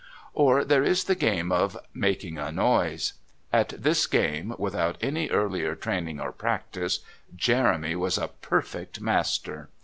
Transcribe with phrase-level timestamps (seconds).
[0.33, 3.13] Or there is the game of Making a Noise.
[3.53, 7.01] At this game, without any earlier training or practice,
[7.35, 9.69] Jeremy was a perfect master.